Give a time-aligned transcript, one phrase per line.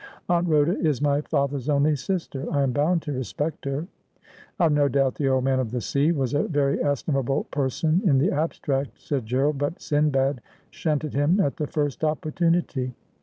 [0.29, 2.51] 'Aunt Rhoda is my father's only sister.
[2.51, 3.85] I am bound to respect her.''
[4.59, 8.17] I've no doubt the Old Man of the Sea was a very estimable person in
[8.17, 10.41] the abstract,' said Gerald,' but Sindbad
[10.71, 12.95] shunted him at the first opportunity.